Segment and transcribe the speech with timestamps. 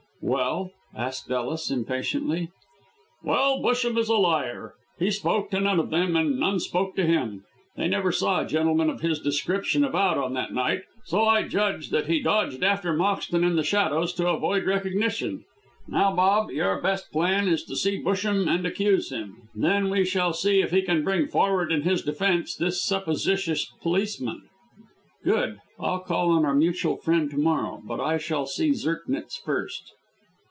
[0.23, 2.51] "Well?" asked Ellis, impatiently.
[3.23, 7.05] "Well, Busham is a liar; he spoke to none of them, and none spoke to
[7.07, 7.43] him.
[7.75, 11.91] They never saw a gentleman of his description about on that night, so I judged
[11.93, 15.43] that he dodged after Moxton in the shadows to avoid recognition.
[15.87, 20.33] Now, Bob, your best plan is to see Busham and accuse him; then we shall
[20.33, 24.43] see if he can bring forward in his defence this supposititious policeman."
[25.23, 25.57] "Good.
[25.79, 27.81] I'll call on our mutual friend to morrow.
[27.83, 29.93] But I shall see Zirknitz first."